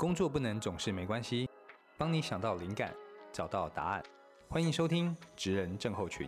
[0.00, 1.46] 工作不能总是没关系，
[1.98, 2.90] 帮你想到灵感，
[3.30, 4.02] 找到答案。
[4.48, 6.26] 欢迎收听《职人症候群》。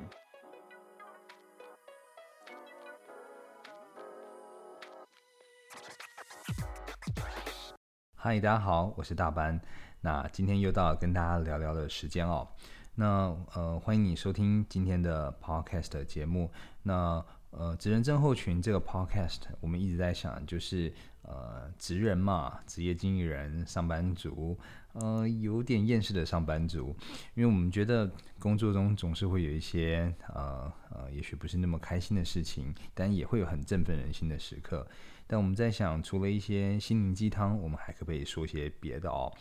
[8.15, 9.59] 嗨，大家好，我是大班。
[10.03, 12.47] 那今天又到了跟大家聊聊的时间哦。
[12.95, 16.51] 那呃，欢迎你收听今天的 Podcast 节目。
[16.83, 20.93] 那呃，职人症候群这个 podcast，我们一直在想，就是
[21.23, 24.59] 呃，职人嘛，职业经理人、上班族，
[24.93, 26.95] 呃，有点厌世的上班族，
[27.35, 34.87] 因为我们觉得工作中总是会有一些呃呃，也许不是那么开心的事情，但也会有很振奋人心的时刻。
[35.27, 39.33] 但我们在想，除了一些心灵鸡汤，我们还可不可以说些别的哦？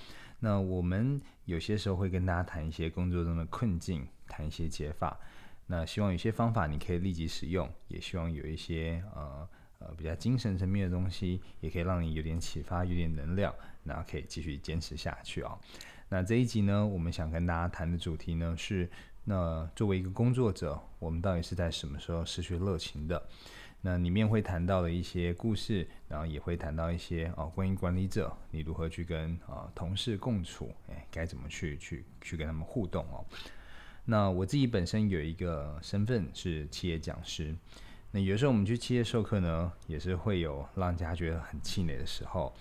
[0.43, 5.17] 那我们有些时候会跟大家谈一些工作中的困境，谈一些解法。
[5.67, 15.55] 那希望有些方法你可以立即使用，也希望有一些呃呃比较精神层面的东西，也可以让你有点启发，有点能量，那可以继续坚持下去啊。
[16.09, 18.89] 那这一集呢，我们想跟大家谈的主题呢是，
[19.23, 23.23] 那作为一个工作者，我们到底是在什么时候失去热情的？
[23.81, 33.25] 那里面会谈到的一些故事，然后也会谈到一些哦关于管理者，你如何去跟啊同事共处，哎，该怎么去去去跟他们互动哦。
[34.05, 37.55] 那我自己本身有一个身份是企业讲师，
[38.11, 42.53] 那有时候我们去企业授课呢，也是会有让人家觉得很气馁的时候，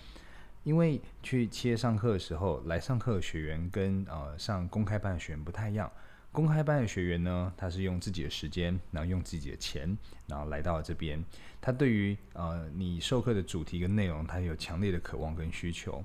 [0.63, 5.91] 因为去企业上课的时候，来上课的学员跟呃上公开班的学员不太一样。
[6.31, 11.23] 公开班的学员呢，他是用自己的时间，然后用自己的钱，然后来到这边，
[11.59, 16.03] 他对于呃你授课的主题跟内容，他有强烈的渴望跟需求。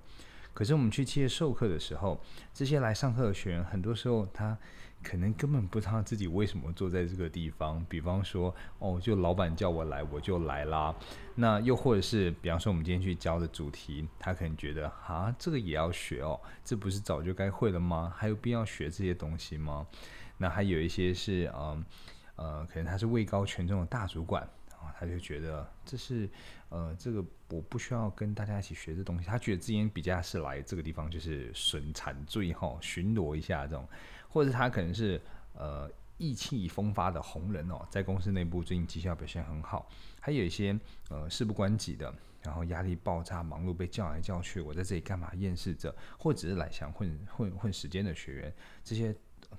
[0.57, 2.19] 可是我们去企业授课的时候，
[2.55, 4.57] 这些来上课的学员，很多时候他
[5.03, 7.85] 可能根本不知道自己为什么坐在这个地方。
[7.91, 10.95] 比方说，哦，就老板叫我来，我就来啦。
[11.35, 18.11] 那又或者是，比方说，我们今天去教的主题，他可能觉得，啊，这个也要学哦，这不是早就该会了吗？
[18.17, 19.87] 还有必要学这些东西吗？
[20.39, 21.85] 那还有一些是，嗯，
[22.37, 24.49] 呃，可能他是位高权重的大主管。
[24.99, 26.29] 他就觉得这是，
[26.71, 29.27] 呃，这个我不需要跟大家一起学这东西。
[29.27, 33.87] 他觉得之前比较是来这个地方就是损产罪哈，巡逻一下这种，
[34.29, 35.21] 或者他可能是
[35.53, 39.89] 呃意气风发的红人哦，在公司内部最近绩效表现很好。
[40.21, 40.79] 还有一些
[41.11, 42.13] 呃事不关己的，
[42.43, 45.31] 然后压力爆炸、忙碌被叫来叫去，我在这里干嘛？
[45.35, 49.15] 厌世者，或者是来想混混混时间的学员，这些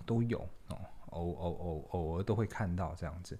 [0.05, 0.77] 都有哦。
[1.11, 3.39] 偶偶偶偶尔都会看到这样子，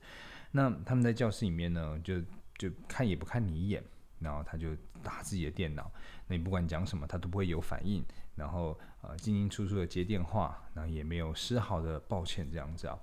[0.51, 2.19] 那他们在教室里面呢，就
[2.57, 3.83] 就看也不看你一眼，
[4.19, 4.69] 然后他就
[5.03, 5.91] 打自己的电脑，
[6.27, 8.03] 那你不管讲什么，他都不会有反应，
[8.35, 12.97] 然后呃进进出出的接电话，然后也没有丝毫的抱歉这样子啊。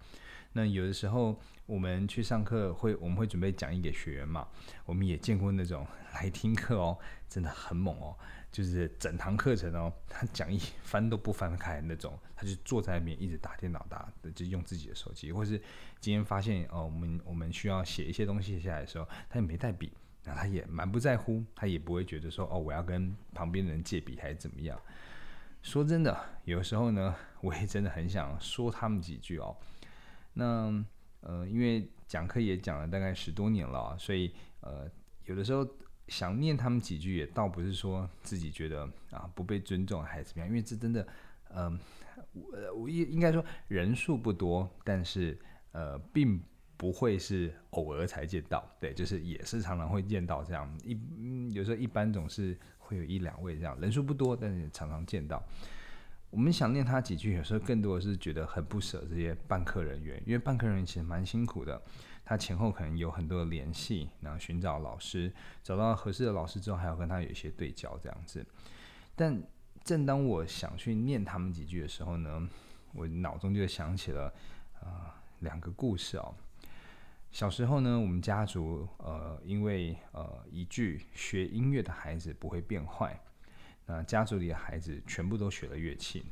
[0.54, 4.48] 那有的时候我们去上课会，我们会准备讲义给学员嘛。
[4.86, 6.98] 我们也见过那种 来听课哦，
[7.28, 8.16] 真的很猛哦，
[8.54, 15.60] 就是整堂课程哦，他讲义翻都不翻开那种，他就坐在那边一直打电脑打，就用自己的手机，或是
[15.98, 19.92] 今天发现哦，我们我们需要写一些东西下来的时候，他也没带笔，
[20.22, 24.80] 那他也蛮不在乎，他也不会觉得说哦，我要跟旁边的人借笔还是怎么样。
[25.60, 29.56] 说真的，有时候呢，我也真的很想说他们几句哦。
[30.34, 30.84] 那
[31.22, 34.88] 呃，因为讲课也讲了大概十多年了，所以呃，
[35.24, 35.68] 有的时候
[36.08, 41.06] 想念他们几句，也倒不是说自己觉得啊不被尊重还是怎么样，因为这真的，
[41.54, 41.78] 嗯，
[42.32, 45.38] 我我应应该说人数不多，但是
[45.72, 46.40] 呃，并
[46.76, 55.42] 不会是偶尔才见到，对，就是也是常常会见到这样一，有时候一般总是会有一两位这样，人数不多，但是常常见到。
[56.30, 61.80] 我们想念他几句，有时候更多的是觉得很不舍这些办课人员，因为办课人员其实蛮辛苦的。
[62.24, 68.44] 他前后可能有很多的联系，然后寻找老师，找到合适的老师之后，还要跟他有一些对焦这样子。
[69.14, 69.42] 但
[69.84, 72.48] 正当我想去念他们几句的时候呢，
[72.92, 74.32] 我脑中就想起了
[74.80, 76.34] 啊两个故事哦。
[77.30, 83.20] 小时候呢，我们家族呃，因为呃一句学音乐的孩子不会变坏。
[83.86, 86.24] 那家族里的孩子全部都学了乐器，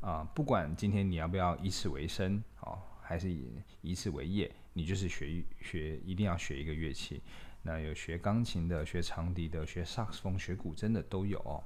[0.00, 2.78] 啊，不管今天你要不要以此为生，哦，
[3.10, 7.20] 还是以以此为业，你就是学学一定要学一个乐器。
[7.60, 11.60] 那有学钢琴的，学长笛的，学萨克斯风、学古筝的都有哦。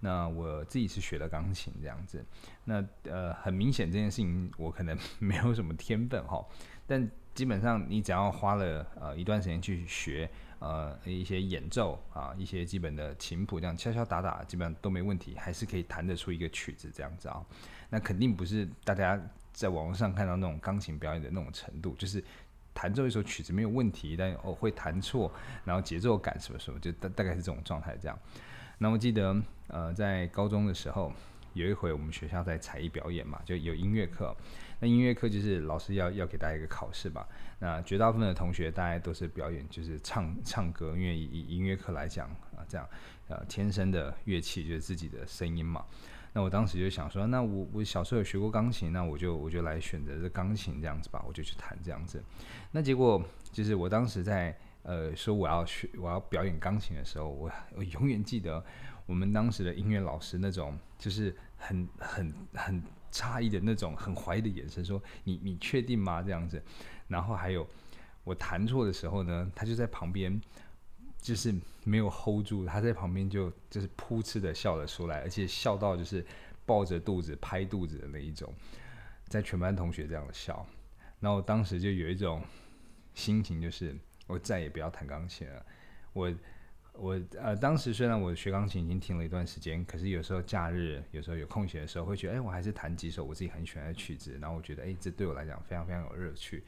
[0.00, 2.22] 那我自己是学了钢琴这样子。
[2.64, 6.46] 那呃，很明显这件事情我可能 没有什么天分哈，
[6.86, 10.28] 但基本上你只要花了呃一段时间去学
[10.58, 17.42] 呃一些演奏啊，一些基本的琴谱这样敲敲打打，基本上都没问题，还是可以弹得出一个曲子这样子啊。
[17.88, 19.18] 那肯定不是大家
[19.52, 22.22] 在网络上看到那种钢琴表演的那种程度，就是。
[22.74, 25.30] 弹奏一首曲子没有问题，但哦会弹错，
[25.62, 28.18] 然后节奏感什么什么，就大大概是这种状态这样。
[28.78, 31.12] 那我记得，呃，在高中的时候，
[31.52, 34.34] 有一回我们学校在才艺表演嘛，就有音乐课。
[34.80, 37.28] 那音乐课就是老师要要给大家一个考试吧。
[37.58, 42.26] 那绝大部分的同学大家都是表演，就是唱唱歌，因为以音乐课来讲
[42.56, 42.88] 啊，这样，
[43.28, 45.84] 呃，天生的乐器就是自己的声音嘛。
[46.34, 52.22] 那我当时就想说，那我我小时候有学过钢琴，那我就我就来选择这钢琴这样子吧，我就去弹这样子。
[52.70, 58.64] 那结果就是我当时在呃说我要学我要表演钢琴的时候，我我永远记得
[59.04, 62.82] 我们当时的音乐老师那种就是很很很
[63.12, 66.62] 诧异的那种很怀疑的眼神，说你你确定吗这样子？
[67.08, 67.66] 然后还有
[68.24, 70.40] 我弹错的时候呢，他就在旁边。
[71.22, 71.54] 就是
[71.84, 76.22] 没有 hold 住，他在旁边就就是噗嗤的笑了出来，而且笑到就是
[76.66, 78.52] 抱着肚子拍肚子的那一种，
[79.28, 80.66] 在全班同学这样的笑，
[81.20, 82.42] 然后当时就有一种
[83.14, 83.96] 心情，就是
[84.26, 85.64] 我再也不要弹钢琴了。
[86.12, 86.34] 我
[86.94, 96.64] 我呃，当时虽然我学钢琴已经停了一段时间，可是有时候假日有时候有空闲的时候，会觉得哎，我还是弹几首我自己很喜欢的曲子，然后我觉得哎，这对我来讲非常非常有乐趣。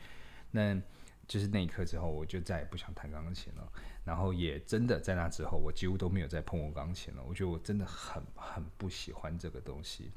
[0.51, 0.81] 那
[1.27, 3.73] 就是那一刻之后，我就再也不想弹钢琴了。
[4.05, 7.23] 然后也真的在那之后，我几乎都没有再碰过钢琴了。
[7.27, 10.11] 我觉得我真的很很不喜欢这个东西。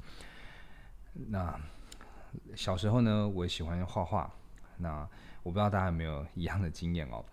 [1.14, 1.58] 那
[2.54, 4.30] 小时候呢，我喜欢画画。
[4.76, 5.08] 那
[5.42, 7.24] 我不知道大家有没有一样的经验哦。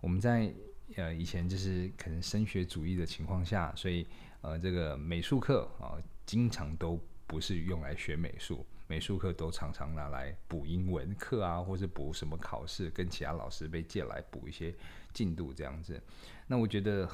[0.00, 0.52] 我们在
[0.96, 4.06] 呃以前就是可能升学主义的情况下，所以
[4.40, 8.64] 呃这个美术课啊，经常都不是用来学美术。
[8.88, 14.74] 美术课都常常拿来补英文课啊，或是补什么考试，跟其他老师被借来补一些
[15.12, 16.02] 进度这样子。
[16.46, 17.06] 那我觉得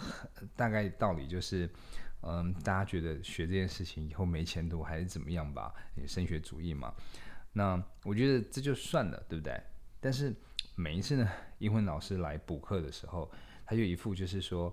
[0.55, 1.69] 大概道理就是，
[2.23, 5.75] 嗯，大家觉得学这件事情以后没前途还是怎么样吧？
[6.07, 6.95] 升学主义嘛。
[7.53, 9.61] 那我觉得这就算了，对不对？
[10.01, 10.33] 但是
[10.77, 11.29] 每一次呢，
[11.59, 13.29] 英文老师来补课的时候，
[13.67, 14.73] 他就一副就是说，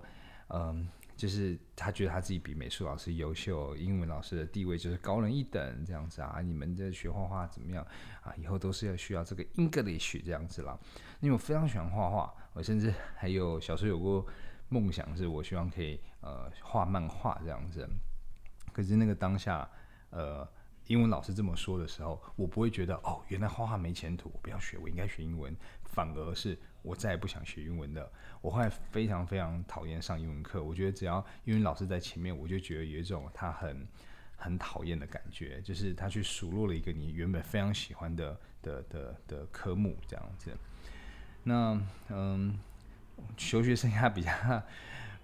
[0.49, 0.87] 嗯。
[1.21, 6.41] 就是他觉得他自己比美术老师优秀，英文老师的地位就是高人一等这样子啊。
[6.41, 7.85] 你们在学画画怎么样
[8.23, 8.33] 啊？
[8.37, 10.75] 以后都是要需要这个 English 这样子啦。
[11.19, 14.25] 因为我非常喜欢画画，我甚至还有小时候有过
[14.69, 17.87] 梦想，是我希望可以呃画漫画这样子。
[18.73, 19.69] 可是那个当下，
[20.09, 20.43] 呃，
[20.87, 25.55] 英文老师这么说的时候，我不会觉得哦，原来画画没前途，我不要学，我应该学英文。
[25.93, 28.09] 反而是我再也不想学英文的。
[28.41, 30.63] 我后来非常非常讨厌上英文课。
[30.63, 33.85] 我觉得只要英文老师在前面，我就觉得有一种他很
[34.37, 40.51] 很讨厌的感觉，就是他去数落了一个你原本非常喜欢的的的的科目这样子。
[41.43, 42.57] 那嗯，
[43.35, 44.31] 求学生涯比较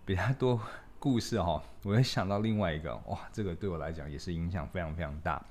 [0.06, 0.62] 比较多
[1.10, 5.42] 故事哈，我又想到另外一个哇，这个对我来讲也是影响非常非常大。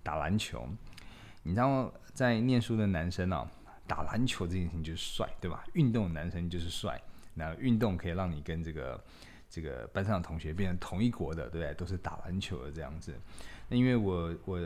[0.00, 0.64] 打篮球，
[1.42, 3.50] 你知道在念书的男生啊。
[3.84, 5.64] 打篮球这件事情就是帅，对吧？
[5.74, 6.98] 运动男生就是帅。
[7.34, 9.04] 那运动可以让你跟这个
[9.50, 11.74] 这个班上的同学变成同一国的，对不对？
[11.74, 13.12] 都是打篮球的这样子。
[13.68, 14.56] 那因为我我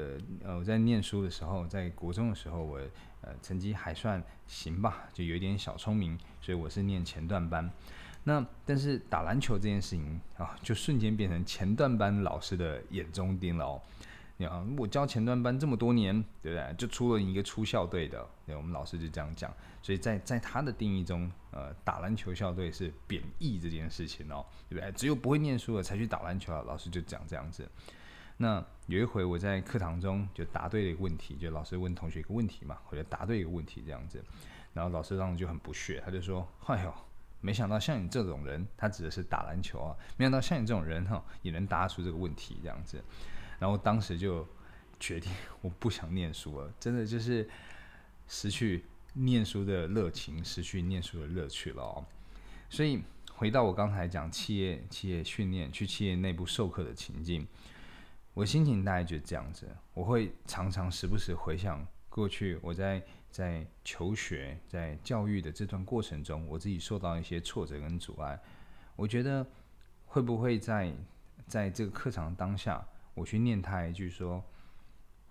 [0.44, 2.78] 呃我在念书的时候，在国中的时候，我
[3.22, 7.68] 呃成绩还算行吧，就有一点小聪明，所以我是念前段班。
[8.28, 13.80] 那但是打篮球这件事情啊，就瞬间变成前段班老师的眼中钉了哦。
[14.36, 16.12] 你看，我教前段班这么多年，
[16.42, 16.74] 对不对？
[16.76, 19.54] 就出了一个出校队的，对，我们老师就这样讲。
[19.80, 24.90] 所以在在他的定义中，呃，打篮球校队是贬义这件事情哦，对不对？
[24.92, 27.66] 只有不会念书的才去打篮球啊，老师就讲这样子。
[28.38, 34.22] 那有一回我在课堂中就答对了一个问题，就老师问同学一个问题嘛，我就答对一个问题这样子。
[34.74, 36.94] 然后老师当时就很不屑，他就说：“哎呦，
[37.40, 43.02] 没想到像你这种人，他指的是打篮球啊，没想到像你这种人哈，也能答出这个问题这样子。”
[43.58, 44.46] 然后当时就
[45.00, 47.48] 决定我不想念书了，真的就是
[48.28, 52.04] 失去念书的热情，失去念书的乐趣了哦。
[52.68, 53.02] 所以
[53.32, 57.46] 回到我刚才讲企业企业训练去企业内部授课的情境，
[58.34, 59.68] 我心情大概就这样子。
[59.94, 63.02] 我会常常时不时回想过去我在
[63.36, 68.40] 在求学在教育的这段过程中，我自己受到一些挫折跟阻碍。
[68.96, 69.46] 我觉得
[70.06, 70.90] 会不会在
[71.46, 72.82] 在这个课堂当下？
[73.12, 74.42] 我去念他一句说：“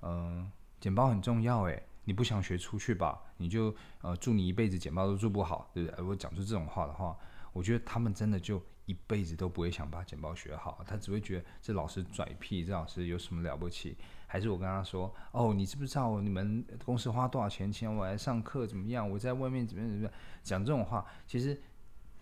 [0.05, 3.19] 嗯，简报很重要诶，你不想学出去吧？
[3.37, 7.17] 你就呃，祝你一辈子简报都做不好，对不对？”我讲出这种话的话，
[7.55, 13.95] 我觉得他们真的就一辈子都不会想把简报学好，他只会觉得这老师拽屁，这老师有什么了不起？
[14.27, 18.67] 还是我跟他说：“哦，你知不知道你们公司花多少钱请我来上课？
[18.67, 19.09] 怎么样？
[19.09, 21.57] 我在外面怎么样怎么样？”讲这种话，其实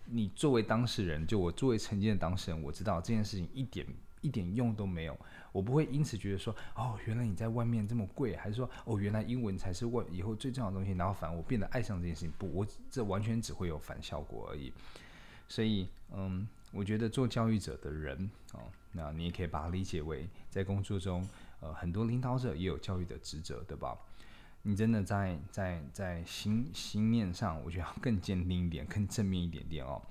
[0.04, 3.84] 你作为当事人，就我作为曾经的当事人，我知道这件事情一点
[4.20, 5.18] 一点用都没有。
[5.50, 14.72] 我不会因此觉得说，哦，原来你在外面这么贵，还是说，哦，原来英文才是外以后最重要的东西，然后反而我变得爱上这件事情，不，我这完全只会有反效果而已。
[15.54, 21.24] 所以，嗯，我觉得做教育者的人哦，那你也可以把它理解为在工作中，
[21.60, 23.96] 呃，很多领导者也有教育的职责，对吧？
[24.62, 30.02] 你真的在在在心心念上，我觉得要更坚定一点，更正面一点点哦。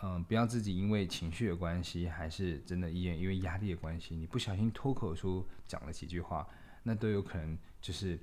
[0.00, 6.46] 嗯，不要自己因为情绪的关系，还是真的因因为压力的关系，你不小心脱口出讲了几句话，
[6.84, 8.16] 那都有可能就是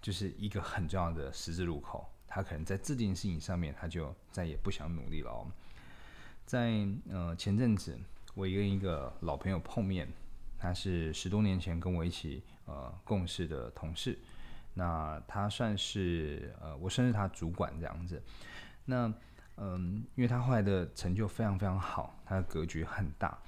[0.00, 2.08] 就是一个很重要的十字路口。
[2.28, 5.50] 他可能在这件事情上面，他就再也不想努力了哦。
[6.50, 7.96] 在呃前阵子，
[8.34, 10.08] 我跟一个老朋友碰面，
[10.58, 14.18] 他是十多年前跟我一起呃共事的同事，
[14.74, 18.20] 那他算是呃我算是他主管这样子，
[18.84, 19.14] 那。
[19.62, 23.38] 嗯，因为他后来的成就非常非常好，他的格局很大，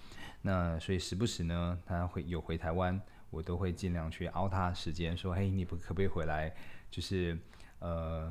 [0.43, 6.55] 那所以时不时呢，他会有回台湾，我都会尽量去熬他时间，说，嘿，你不可不可以回来，
[6.91, 7.39] 就是
[7.79, 8.31] 呃，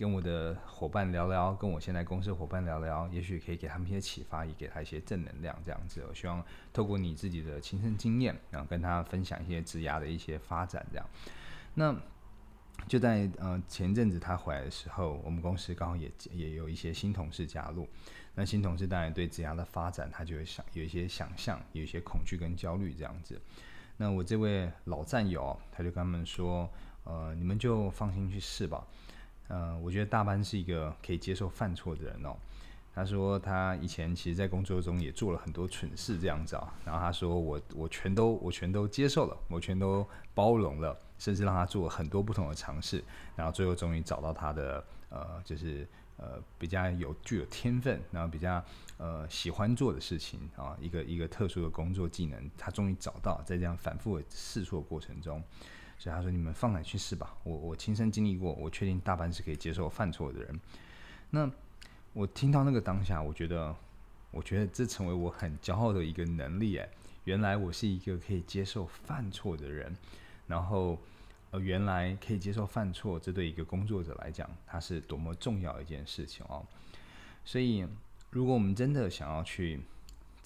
[0.00, 6.02] 跟我的伙伴聊聊，跟我现在公司伙伴聊聊，也许可以给他们一些启发，也给他一些正能量，这样子。
[6.08, 6.42] 我希望
[6.72, 11.06] 透过你自己的亲身经验，然后跟他分享一些职涯的一些发展，这样。
[11.74, 11.94] 那。
[12.88, 17.86] 就在呃前阵子他回来的时候，我们公司刚好也也有一些新同事加入。
[18.34, 23.38] 那新同事当然对职涯的发展，他就会想有一些想象，有一些恐惧跟焦虑这样子。
[23.98, 26.66] 那我这位老战友，他就跟他们说
[27.04, 28.86] ：“呃，你们就放心去试吧。
[29.50, 32.34] 呃，我觉得大班是一个可以接受犯错的人哦。”
[32.94, 36.74] 他说他以前其实，在工作中也做了很多蠢事这样子啊。
[36.84, 43.04] 然后他说：“我我全都我全都接受了，我全都包容了。”甚至让他做很多不同的尝试，
[43.36, 48.64] 然后最后终于找到他的呃，就是呃比较有具有天分，然后比较
[48.96, 55.42] 呃喜欢做的事情啊，一个一个特殊的工作技能，他终于找到，在这样反复的试错过程中，
[56.00, 60.60] 所以他说：“你们放胆去试吧，我我亲身经历过，我确定大半是可以接受犯错的人。”
[61.28, 61.50] 那
[62.14, 63.76] 我听到那个当下，我觉得，
[64.30, 66.88] 我觉得这成为我很骄傲的一个能力哎，
[67.24, 69.94] 原来我是一个可以接受犯错的人。
[70.46, 70.98] 然后，
[71.50, 76.64] 呃，原来可以接受犯错，这对一个工作者来讲，它是多么重要一件事情哦。
[77.44, 77.86] 所以，
[78.30, 79.78] 如果我们真的想要去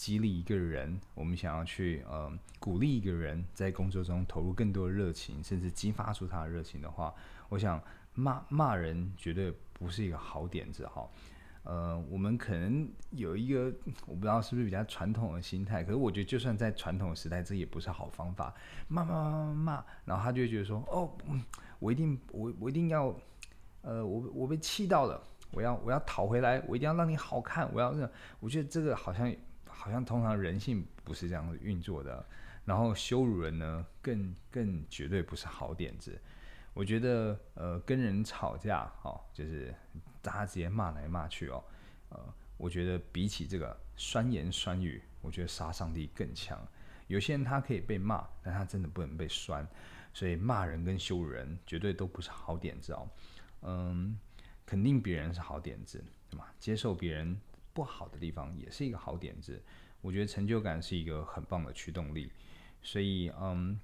[0.04, 7.14] 激励一个人，我们想要去呃鼓励一个人在工作中投入更多的热情，甚至激发出他的热情的话，
[7.48, 7.82] 我想
[8.12, 11.08] 骂骂人绝对不是一个好点子哈。
[11.62, 18.52] 呃，我们可能有一个我不知道是不是比较传统的心态，可是我觉得就算在传统时代，这也不是好方法。
[18.88, 21.10] 骂骂骂骂骂，然后他就会觉得说：“哦，
[21.78, 23.06] 我一定我我一定要，
[23.80, 25.18] 呃，我我被气到了，
[25.50, 27.94] 我要我要讨回来，我一定要让你好看，我要……
[28.40, 29.34] 我觉得这个好像
[29.74, 32.24] 好像通常人性不是这样运作的。
[32.64, 36.18] 然后羞辱人呢，更更绝对不是好点子。
[36.72, 39.74] 我觉得呃，跟人吵架哦，就是。
[40.24, 41.62] 大家直接骂来骂去哦，
[42.08, 46.58] 呃，我觉得比起这个酸言酸语，我觉得杀伤力更强。
[47.08, 49.68] 有些人他可以被骂，但他真的不能被酸，
[50.14, 53.06] 所以骂人跟羞辱人绝对都不是好点子哦。
[53.64, 54.18] 嗯，
[54.64, 56.46] 肯定别人是好点子，对吗？
[56.58, 57.38] 接受别人
[57.74, 59.62] 不好的地方也是一个好点子。
[60.00, 62.30] 我觉得成就感是一个很棒的驱动力。
[62.82, 63.78] 所以，嗯，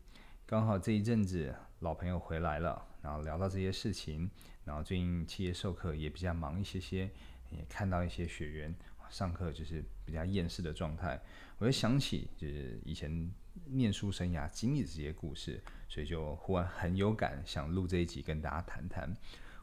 [0.46, 4.30] 刚好这一阵子老朋友回来了，然后聊到这些事情。
[4.64, 7.10] 然后最近企业授课也比较忙一些些，
[7.50, 8.74] 也看到一些学员
[9.08, 11.20] 上课就是比较厌世的状态，
[11.58, 13.32] 我就想起就是以前
[13.64, 19.12] 念书生涯经历的这些故事，所以就忽然很有感，想录这一集跟大家谈谈，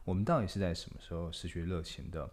[0.04, 2.28] 我们到底是在什么时候失去热情的？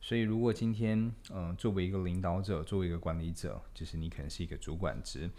[0.00, 5.30] 所以如果今天嗯作为一个领导者，作为一个管理者，就是你可能是一个主管职，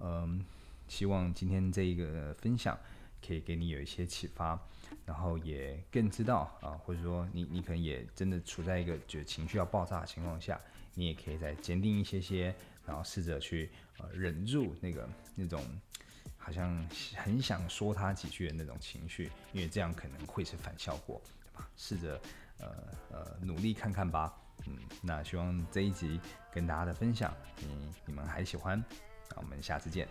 [0.00, 0.44] 嗯，
[0.88, 2.78] 希望今天这一个分享
[3.26, 4.60] 可以给你有一些启发。
[5.04, 10.60] 然后也更知道啊，或者说你你可能也真的处在一个就情绪要爆炸的情况下，
[10.94, 12.54] 你也可以再坚定一些些，
[12.84, 13.68] 然后试着去
[13.98, 15.60] 呃忍住那个那种
[16.36, 21.68] 好像很想说他几句的那种情绪，因为这样可能会是反效果，对吧？
[21.76, 22.20] 试着
[22.58, 22.68] 呃
[23.10, 24.34] 呃努力看看吧，
[24.66, 26.20] 嗯，那希望这一集
[26.52, 28.82] 跟大家的分享，你，你们还喜欢，
[29.30, 30.08] 那我们下次见。